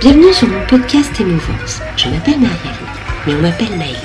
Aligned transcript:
Bienvenue 0.00 0.32
sur 0.34 0.46
mon 0.46 0.64
podcast 0.66 1.18
Émouvance. 1.18 1.80
Je 1.96 2.08
m'appelle 2.08 2.38
Marie, 2.38 2.54
mais 3.26 3.34
on 3.34 3.40
m'appelle 3.40 3.76
Maëlie. 3.78 3.96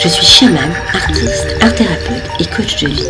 Je 0.00 0.08
suis 0.08 0.24
chamane, 0.24 0.72
artiste, 0.94 1.56
art 1.60 1.74
thérapeute 1.74 2.30
et 2.38 2.46
coach 2.46 2.80
de 2.82 2.88
vie. 2.88 3.08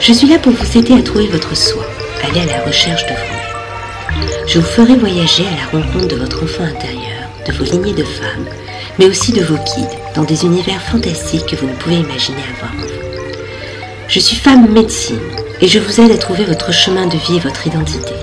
Je 0.00 0.14
suis 0.14 0.28
là 0.28 0.38
pour 0.38 0.52
vous 0.52 0.78
aider 0.78 0.94
à 0.94 1.02
trouver 1.02 1.26
votre 1.26 1.54
soi, 1.54 1.84
aller 2.24 2.40
à 2.40 2.46
la 2.46 2.64
recherche 2.64 3.04
de 3.04 3.12
vous-même. 3.12 4.46
Je 4.46 4.58
vous 4.58 4.66
ferai 4.66 4.96
voyager 4.96 5.44
à 5.46 5.56
la 5.56 5.78
rencontre 5.80 6.08
de 6.08 6.16
votre 6.16 6.42
enfant 6.42 6.64
intérieur, 6.64 7.28
de 7.46 7.52
vos 7.52 7.64
lignées 7.64 7.94
de 7.94 8.04
femmes, 8.04 8.46
mais 8.98 9.06
aussi 9.06 9.32
de 9.32 9.44
vos 9.44 9.56
guides, 9.56 9.98
dans 10.14 10.24
des 10.24 10.44
univers 10.44 10.80
fantastiques 10.80 11.46
que 11.46 11.56
vous 11.56 11.68
ne 11.68 11.76
pouvez 11.76 11.96
imaginer 11.96 12.42
avoir 12.56 12.72
vous. 12.78 12.94
Je 14.08 14.20
suis 14.20 14.36
femme 14.36 14.70
médecine 14.72 15.20
et 15.60 15.68
je 15.68 15.78
vous 15.78 16.00
aide 16.00 16.12
à 16.12 16.18
trouver 16.18 16.44
votre 16.44 16.72
chemin 16.72 17.06
de 17.06 17.16
vie 17.18 17.36
et 17.36 17.40
votre 17.40 17.66
identité. 17.66 18.14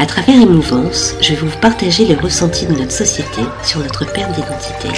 À 0.00 0.06
travers 0.06 0.40
Émouvance, 0.40 1.16
je 1.20 1.30
vais 1.30 1.40
vous 1.40 1.58
partager 1.58 2.04
les 2.04 2.14
ressentis 2.14 2.66
de 2.66 2.72
notre 2.72 2.92
société 2.92 3.42
sur 3.64 3.80
notre 3.80 4.04
perte 4.04 4.30
d'identité, 4.30 4.88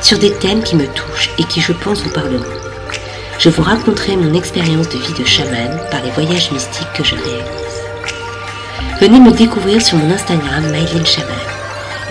sur 0.00 0.16
des 0.16 0.32
thèmes 0.32 0.62
qui 0.62 0.76
me 0.76 0.86
touchent 0.86 1.30
et 1.40 1.44
qui, 1.44 1.60
je 1.60 1.72
pense, 1.72 2.02
vous 2.02 2.12
parleront. 2.12 2.44
Je 3.40 3.48
vous 3.50 3.64
raconterai 3.64 4.16
mon 4.16 4.32
expérience 4.32 4.88
de 4.88 4.98
vie 4.98 5.12
de 5.18 5.24
chaman 5.24 5.76
par 5.90 6.04
les 6.04 6.10
voyages 6.12 6.52
mystiques 6.52 6.92
que 6.94 7.02
je 7.02 7.16
réalise. 7.16 7.82
Venez 9.00 9.18
me 9.18 9.32
découvrir 9.32 9.82
sur 9.82 9.98
mon 9.98 10.08
Instagram 10.12 10.62
Mylène 10.70 11.04
Chaman 11.04 11.34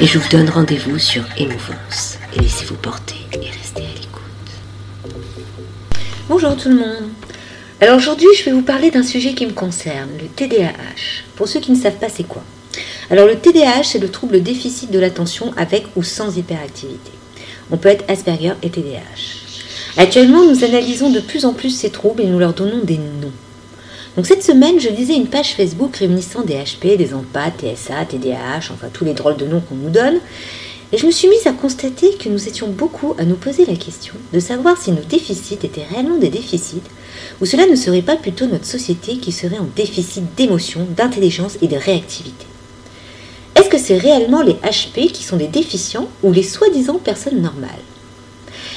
et 0.02 0.06
je 0.06 0.20
vous 0.20 0.30
donne 0.30 0.50
rendez-vous 0.50 1.00
sur 1.00 1.24
Émouvance. 1.38 2.18
Et 2.36 2.42
laissez-vous 2.42 2.76
porter 2.76 3.26
et 3.32 3.38
restez 3.38 3.84
à 3.84 3.96
l'écoute. 3.96 5.16
Bonjour 6.28 6.58
tout 6.58 6.68
le 6.68 6.76
monde. 6.76 7.10
Alors 7.80 7.96
aujourd'hui, 7.96 8.28
je 8.38 8.44
vais 8.44 8.52
vous 8.52 8.64
parler 8.64 8.92
d'un 8.92 9.04
sujet 9.04 9.34
qui 9.34 9.46
me 9.46 9.54
concerne, 9.54 10.10
le 10.20 10.28
TDAH. 10.28 11.23
Pour 11.36 11.48
ceux 11.48 11.60
qui 11.60 11.72
ne 11.72 11.80
savent 11.80 11.98
pas, 11.98 12.10
c'est 12.10 12.28
quoi? 12.28 12.44
Alors 13.10 13.28
le 13.28 13.36
TDAH, 13.36 13.84
c'est 13.84 14.00
le 14.00 14.10
trouble 14.10 14.42
déficit 14.42 14.92
de 14.92 15.00
l'attention 15.00 15.52
avec 15.58 15.86
ou 15.96 16.04
sans 16.04 16.38
hyperactivité. 16.38 17.12
On 17.72 17.78
peut 17.78 17.90
être 17.90 18.10
Asperger 18.10 18.54
et 18.62 18.70
TDAH. 18.70 19.44
Actuellement, 19.98 20.44
nous 20.44 20.64
analysons 20.64 21.10
de 21.12 21.20
plus 21.20 21.46
en 21.46 21.54
plus 21.54 21.70
ces 21.70 21.90
troubles 21.90 22.24
et 22.24 22.28
nous 22.28 22.40
leur 22.40 22.54
donnons 22.54 22.84
des 22.84 22.98
noms. 22.98 23.32
Donc 24.16 24.28
cette 24.28 24.44
semaine, 24.44 24.80
je 24.80 24.90
lisais 24.90 25.16
une 25.16 25.28
page 25.28 25.54
Facebook 25.56 25.98
réunissant 25.98 26.42
des 26.42 26.56
HP, 26.56 26.98
des 26.98 27.14
EMPA, 27.14 27.52
TSA, 27.52 28.06
TDAH, 28.06 28.72
enfin 28.72 28.88
tous 28.92 29.06
les 29.06 29.14
drôles 29.14 29.38
de 29.38 29.46
noms 29.46 29.62
qu'on 29.62 29.76
nous 29.76 29.90
donne. 29.90 30.20
Et 30.94 30.98
je 31.00 31.08
me 31.08 31.12
suis 31.12 31.28
mise 31.28 31.48
à 31.48 31.54
constater 31.54 32.14
que 32.20 32.30
nous 32.30 32.48
étions 32.48 32.68
beaucoup 32.68 33.16
à 33.18 33.26
nous 33.26 33.36
poser 33.36 33.66
la 33.66 33.76
question 33.76 34.14
de 34.32 34.40
savoir 34.40 34.78
si 34.78 34.92
nos 34.92 35.02
déficits 35.02 35.58
étaient 35.64 35.88
réellement 35.92 36.18
des 36.18 36.30
déficits 36.30 36.84
ou 37.42 37.48
cela 37.48 37.66
ne 37.66 37.76
serait 37.76 38.04
pas 38.04 38.16
plutôt 38.16 38.46
notre 38.46 38.68
société 38.68 39.18
qui 39.18 39.32
serait 39.32 39.58
en 39.58 39.68
déficit 39.76 40.24
d'émotion, 40.36 40.88
d'intelligence 40.96 41.58
et 41.64 41.68
de 41.68 41.78
réactivité. 41.78 42.46
Est-ce 43.56 43.70
que 43.70 43.80
c'est 43.80 43.98
réellement 43.98 44.44
les 44.44 44.54
HP 44.54 45.12
qui 45.12 45.24
sont 45.24 45.38
des 45.38 45.48
déficients 45.48 46.10
ou 46.22 46.32
les 46.32 46.44
soi-disant 46.44 47.00
personnes 47.00 47.42
normales? 47.42 47.72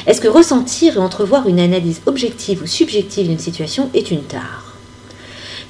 Est-ce 0.06 0.22
que 0.22 0.28
ressentir 0.28 0.96
et 0.96 1.00
entrevoir 1.00 1.46
une 1.46 1.60
analyse 1.60 2.00
objective 2.06 2.62
ou 2.62 2.66
subjective 2.66 3.28
d'une 3.28 3.38
situation 3.38 3.90
est 3.92 4.10
une 4.10 4.22
tare? 4.22 4.74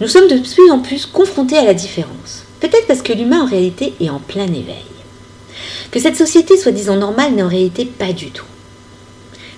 Nous 0.00 0.06
sommes 0.06 0.28
de 0.28 0.38
plus 0.38 0.70
en 0.70 0.78
plus 0.78 1.06
confrontés 1.06 1.58
à 1.58 1.64
la 1.64 1.75
différence. 1.75 2.44
Peut-être 2.60 2.86
parce 2.86 3.03
que 3.03 3.12
l'humain 3.12 3.42
en 3.42 3.47
réalité 3.47 3.94
est 4.00 4.10
en 4.10 4.20
plein 4.20 4.47
éveil. 4.47 4.95
Que 5.91 6.01
cette 6.01 6.17
société 6.17 6.56
soi-disant 6.56 6.97
normale 6.97 7.33
n'est 7.34 7.42
en 7.42 7.48
réalité 7.48 7.84
pas 7.84 8.12
du 8.12 8.31
tout. 8.31 8.45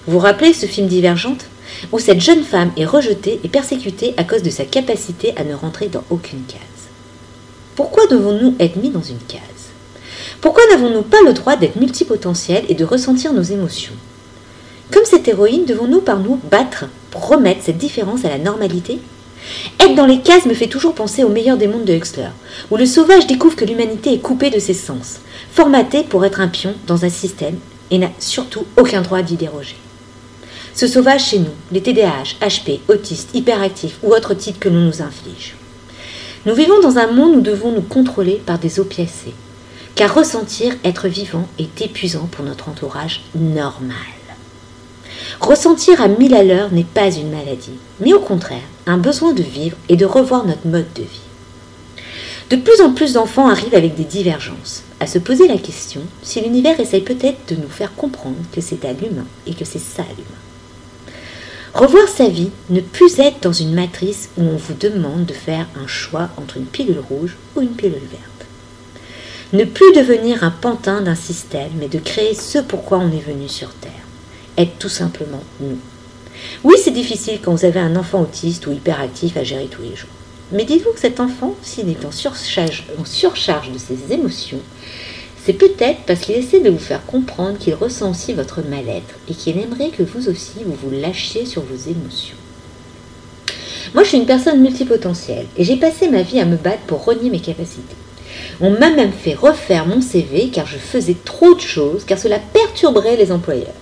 Vous 0.07 0.15
vous 0.15 0.19
rappelez 0.19 0.53
ce 0.53 0.67
film 0.67 0.87
Divergente 0.87 1.47
où 1.93 1.99
cette 1.99 2.21
jeune 2.21 2.43
femme 2.43 2.73
est 2.77 2.85
rejetée 2.85 3.41
et 3.45 3.49
persécutée 3.49 4.15
à 4.17 4.25
cause 4.25 4.43
de 4.43 4.51
sa 4.51 4.65
capacité 4.65 5.33
à 5.37 5.45
ne 5.45 5.55
rentrer 5.55 5.89
dans 5.89 6.05
aucune 6.11 6.45
case. 6.47 6.61
Pourquoi 7.77 8.07
devons-nous 8.07 8.57
être 8.59 8.77
mis 8.77 8.91
dans 8.91 9.03
une 9.03 9.19
case? 9.29 9.41
Pourquoi 10.41 10.63
n'avons-nous 10.71 11.03
pas 11.03 11.23
le 11.25 11.33
droit 11.33 11.57
d'être 11.57 11.77
multipotentiels 11.77 12.65
et 12.69 12.75
de 12.75 12.85
ressentir 12.85 13.33
nos 13.33 13.43
émotions? 13.43 13.93
Comme 14.93 15.05
cette 15.05 15.29
héroïne, 15.29 15.65
devons-nous 15.67 16.01
par 16.01 16.19
nous 16.19 16.41
battre 16.51 16.87
pour 17.11 17.29
remettre 17.29 17.63
cette 17.63 17.79
différence 17.79 18.25
à 18.25 18.29
la 18.29 18.39
normalité? 18.39 19.01
Être 19.81 19.95
dans 19.95 20.07
les 20.07 20.21
cases 20.21 20.47
me 20.47 20.55
fait 20.55 20.67
toujours 20.67 20.95
penser 20.95 21.25
au 21.25 21.29
meilleur 21.29 21.57
des 21.57 21.69
mondes 21.69 21.85
de 21.85 21.95
Huxley, 21.95 22.29
où 22.71 22.77
le 22.77 22.87
sauvage 22.87 23.27
découvre 23.27 23.57
que 23.57 23.65
l'humanité 23.65 24.13
est 24.13 24.19
coupée 24.19 24.51
de 24.51 24.59
ses 24.59 24.75
sens, 24.75 25.21
formatée 25.53 26.03
pour 26.03 26.25
être 26.25 26.41
un 26.41 26.49
pion 26.49 26.75
dans 26.87 27.05
un 27.05 27.11
système 27.11 27.59
et 27.91 27.99
n'a 27.99 28.11
surtout 28.19 28.65
aucun 28.77 29.03
droit 29.03 29.23
d'y 29.23 29.37
déroger. 29.37 29.77
Ce 30.75 30.87
sauvage 30.87 31.25
chez 31.31 31.39
nous, 31.39 31.55
les 31.73 31.81
TDAH, 31.81 32.37
HP, 32.41 32.81
autistes, 32.89 33.35
hyperactifs 33.35 33.99
ou 34.03 34.13
autres 34.13 34.35
titres 34.35 34.61
que 34.61 34.69
l'on 34.69 34.81
nous 34.81 35.03
inflige. 35.03 35.57
Nous 36.47 36.55
vivons 36.55 36.81
dans 36.81 36.99
un 36.99 37.11
monde 37.11 37.33
où 37.33 37.37
nous 37.37 37.41
devons 37.41 37.73
nous 37.73 37.83
contrôler 37.83 38.41
par 38.45 38.59
des 38.59 38.79
opiacés, 38.79 39.35
car 39.95 40.15
ressentir 40.15 40.77
être 40.85 41.09
vivant 41.09 41.49
est 41.59 41.83
épuisant 41.83 42.29
pour 42.31 42.45
notre 42.45 42.69
entourage 42.69 43.23
normal. 43.35 43.97
Ressentir 45.41 46.01
à 46.01 46.09
mille 46.09 46.35
à 46.35 46.43
l'heure 46.43 46.73
n'est 46.73 46.85
pas 46.85 47.11
une 47.11 47.31
maladie, 47.31 47.79
mais 48.01 48.13
au 48.13 48.21
contraire 48.21 48.63
un 48.87 48.97
besoin 48.97 49.33
de 49.33 49.43
vivre 49.43 49.77
et 49.89 49.97
de 49.97 50.07
revoir 50.07 50.47
notre 50.47 50.67
mode 50.67 50.93
de 50.95 51.03
vie. 51.03 51.29
De 52.51 52.57
plus 52.57 52.81
en 52.81 52.95
plus 52.95 53.13
d'enfants 53.13 53.49
arrivent 53.49 53.75
avec 53.75 53.95
des 53.95 54.05
divergences, 54.05 54.83
à 55.01 55.07
se 55.07 55.19
poser 55.19 55.47
la 55.47 55.59
question 55.59 56.01
si 56.23 56.41
l'univers 56.41 56.81
essaye 56.81 57.03
peut-être 57.03 57.55
de 57.55 57.61
nous 57.61 57.69
faire 57.69 57.95
comprendre 57.95 58.37
que 58.53 58.63
c'est 58.63 58.87
à 58.87 58.93
l'humain 58.95 59.27
et 59.47 59.53
que 59.53 59.67
c'est 59.67 59.79
ça 59.79 60.03
l'humain. 60.03 60.39
Revoir 61.75 62.09
sa 62.09 62.29
vie, 62.29 62.51
ne 62.71 62.81
plus 62.81 63.19
être 63.19 63.43
dans 63.43 63.53
une 63.53 63.75
matrice 63.75 64.31
où 64.39 64.43
on 64.43 64.57
vous 64.57 64.75
demande 64.75 65.27
de 65.27 65.35
faire 65.35 65.67
un 65.81 65.87
choix 65.87 66.31
entre 66.39 66.57
une 66.57 66.65
pilule 66.65 67.03
rouge 67.07 67.37
ou 67.55 67.61
une 67.61 67.77
pilule 67.77 68.01
verte. 68.11 68.47
Ne 69.53 69.65
plus 69.65 69.93
devenir 69.93 70.43
un 70.43 70.51
pantin 70.51 71.03
d'un 71.03 71.15
système, 71.15 71.71
mais 71.79 71.89
de 71.89 71.99
créer 71.99 72.35
ce 72.35 72.59
pourquoi 72.59 72.99
on 72.99 73.13
est 73.13 73.25
venu 73.25 73.49
sur 73.49 73.69
Terre. 73.75 73.93
Être 74.59 74.77
tout 74.79 74.89
simplement 74.89 75.43
nous. 75.61 75.79
Oui, 76.65 76.75
c'est 76.83 76.91
difficile 76.91 77.39
quand 77.41 77.55
vous 77.55 77.65
avez 77.65 77.79
un 77.79 77.95
enfant 77.95 78.21
autiste 78.21 78.67
ou 78.67 78.73
hyperactif 78.73 79.37
à 79.37 79.45
gérer 79.45 79.67
tous 79.67 79.83
les 79.83 79.95
jours. 79.95 80.11
Mais 80.51 80.65
dites-vous 80.65 80.93
que 80.93 81.01
cet 81.01 81.21
enfant, 81.21 81.55
s'il 81.63 81.89
est 81.89 82.05
en 82.05 82.11
surcharge, 82.11 82.83
de 83.73 83.79
ses 83.79 84.13
émotions, 84.13 84.61
c'est 85.45 85.53
peut-être 85.53 86.01
parce 86.07 86.21
qu'il 86.21 86.35
essaie 86.35 86.61
de 86.61 86.71
vous 86.71 86.79
faire 86.79 87.07
comprendre 87.07 87.57
qu'il 87.57 87.75
ressent 87.75 88.11
aussi 88.11 88.33
votre 88.35 88.63
mal-être 88.63 89.15
et 89.31 89.35
qu'il 89.35 89.59
aimerait 89.59 89.91
que 89.91 90.03
vous 90.03 90.29
aussi 90.29 90.65
vous 90.65 90.77
vous 90.83 90.91
lâchiez 90.91 91.47
sur 91.47 91.63
vos 91.63 91.91
émotions. 91.91 92.37
Moi, 93.95 94.03
je 94.03 94.09
suis 94.09 94.19
une 94.19 94.27
personne 94.27 94.61
multipotentielle 94.61 95.47
et 95.57 95.65
j'ai 95.65 95.77
passé 95.77 96.09
ma 96.09 96.23
vie 96.23 96.41
à 96.41 96.45
me 96.45 96.57
battre 96.57 96.83
pour 96.87 97.05
renier 97.05 97.31
mes 97.31 97.41
capacités. 97.41 97.97
On 98.61 98.71
m'a 98.71 98.91
même 98.91 99.13
fait 99.13 99.35
refaire 99.35 99.87
mon 99.87 100.01
CV 100.01 100.51
car 100.51 100.67
je 100.67 100.79
faisais 100.79 101.17
trop 101.25 101.55
de 101.55 101.61
choses, 101.61 102.05
car 102.05 102.19
cela 102.19 102.39
perturberait 102.39 103.17
les 103.17 103.31
employeurs. 103.31 103.75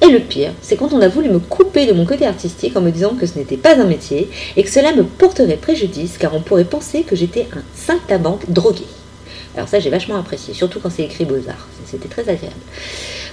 Et 0.00 0.10
le 0.10 0.20
pire, 0.20 0.52
c'est 0.62 0.76
quand 0.76 0.92
on 0.92 1.00
a 1.00 1.08
voulu 1.08 1.28
me 1.28 1.40
couper 1.40 1.86
de 1.86 1.92
mon 1.92 2.06
côté 2.06 2.26
artistique 2.26 2.76
en 2.76 2.80
me 2.80 2.90
disant 2.90 3.14
que 3.14 3.26
ce 3.26 3.36
n'était 3.36 3.56
pas 3.56 3.76
un 3.76 3.84
métier 3.84 4.30
et 4.56 4.62
que 4.62 4.70
cela 4.70 4.92
me 4.92 5.02
porterait 5.02 5.56
préjudice 5.56 6.18
car 6.18 6.34
on 6.34 6.40
pourrait 6.40 6.64
penser 6.64 7.02
que 7.02 7.16
j'étais 7.16 7.48
un 7.56 7.62
saltabanque 7.74 8.48
drogué. 8.48 8.84
Alors 9.56 9.68
ça, 9.68 9.80
j'ai 9.80 9.90
vachement 9.90 10.16
apprécié, 10.16 10.54
surtout 10.54 10.78
quand 10.78 10.90
c'est 10.90 11.02
écrit 11.02 11.24
Beaux-Arts. 11.24 11.66
C'était 11.84 12.08
très 12.08 12.22
agréable. 12.22 12.54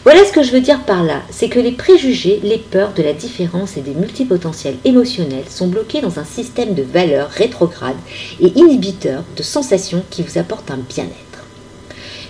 Voilà 0.04 0.25
ce 0.25 0.31
que 0.31 0.44
je 0.44 0.52
veux 0.52 0.62
dire 0.62 0.84
par 0.84 1.04
là, 1.04 1.22
c'est 1.30 1.50
que 1.50 1.59
les 1.59 1.72
préjugés, 1.72 2.40
les 2.44 2.58
peurs 2.58 2.94
de 2.94 3.04
la 3.04 3.14
différence 3.14 3.78
et 3.78 3.81
des 3.81 3.94
multipotentiels 3.94 4.78
émotionnels 4.86 5.50
sont 5.50 5.68
bloqués 5.68 6.02
dans 6.02 6.20
un 6.20 6.24
système 6.24 6.74
de 6.74 6.84
valeurs 6.84 7.30
rétrogrades 7.30 7.96
et 8.40 8.52
inhibiteurs 8.56 9.24
de 9.36 9.44
sensations 9.44 10.04
qui 10.09 10.24
vous 10.24 10.38
apportent 10.40 10.72
un 10.72 10.78
bien-être. 10.78 11.46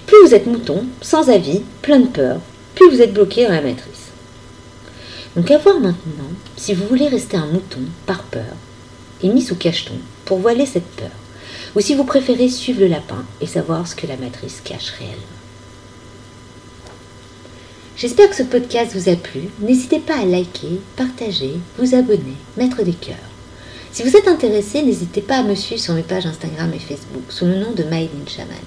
Plus 0.08 0.18
vous 0.26 0.36
êtes 0.36 0.48
mouton, 0.48 0.86
sans 1.02 1.30
avis, 1.30 1.62
plein 1.82 2.00
de 2.00 2.08
peur, 2.08 2.40
plus 2.76 2.90
vous 2.90 3.02
êtes 3.02 3.14
bloqué 3.14 3.46
dans 3.46 3.54
la 3.54 3.62
matrice. 3.62 4.05
Donc 5.36 5.52
à 5.52 5.58
voir 5.58 5.80
maintenant 5.80 6.30
si 6.56 6.74
vous 6.74 6.88
voulez 6.88 7.08
rester 7.08 7.38
un 7.38 7.48
mouton 7.48 7.82
par 8.06 8.24
peur 8.24 8.56
et 9.22 9.30
mis 9.30 9.42
sous 9.42 9.56
cacheton 9.56 9.96
pour 10.24 10.40
voiler 10.40 10.66
cette 10.66 10.90
peur 10.92 11.12
ou 11.76 11.82
si 11.82 11.94
vous 11.94 12.06
préférez 12.06 12.50
suivre 12.50 12.82
le 12.82 12.88
lapin 12.88 13.26
et 13.42 13.48
savoir 13.48 13.86
ce 13.88 13.96
que 13.96 14.08
la 14.08 14.16
matrice 14.16 14.62
cache 14.64 14.92
réellement. 14.98 15.18
J'espère 17.98 18.30
que 18.30 18.36
ce 18.36 18.44
podcast 18.44 18.94
vous 18.94 19.10
a 19.10 19.16
plu. 19.16 19.42
N'hésitez 19.60 20.00
pas 20.00 20.18
à 20.18 20.26
liker, 20.26 20.82
partager, 20.96 21.54
vous 21.78 21.96
abonner, 21.96 22.36
mettre 22.58 22.84
des 22.84 22.94
cœurs. 22.94 23.16
Si 23.92 24.04
vous 24.04 24.18
êtes 24.18 24.28
intéressé, 24.28 24.84
n'hésitez 24.84 25.22
pas 25.22 25.38
à 25.38 25.44
me 25.44 25.56
suivre 25.56 25.82
sur 25.82 25.94
mes 25.94 26.04
pages 26.04 26.26
Instagram 26.26 26.72
et 26.74 26.80
Facebook 26.80 27.24
sous 27.30 27.46
le 27.46 27.56
nom 27.56 27.72
de 27.72 27.84
Mylene 27.84 28.28
Shaman. 28.28 28.58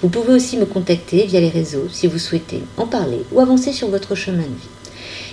Vous 0.00 0.08
pouvez 0.08 0.32
aussi 0.32 0.56
me 0.56 0.66
contacter 0.66 1.26
via 1.26 1.40
les 1.40 1.48
réseaux 1.48 1.88
si 1.90 2.06
vous 2.06 2.18
souhaitez 2.18 2.62
en 2.76 2.86
parler 2.86 3.24
ou 3.32 3.40
avancer 3.40 3.72
sur 3.72 3.88
votre 3.88 4.14
chemin 4.14 4.42
de 4.42 4.46
vie. 4.46 4.77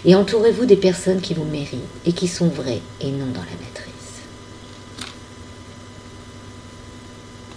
Et 0.06 0.16
entourez-vous 0.16 0.66
des 0.66 0.76
personnes 0.76 1.22
qui 1.22 1.34
vous 1.34 1.46
méritent 1.46 1.82
et 2.06 2.14
qui 2.14 2.28
sont 2.28 2.48
vraies 2.48 2.82
et 3.02 3.12
non 3.12 3.28
dans 3.28 3.42
la 3.42 3.52
matrice. 3.60 3.75